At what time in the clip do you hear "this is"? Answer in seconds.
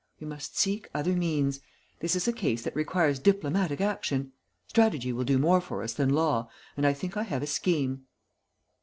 1.99-2.27